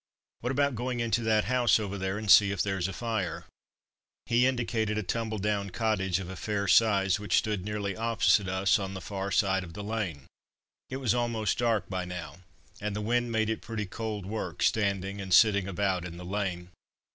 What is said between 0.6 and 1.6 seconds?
going into that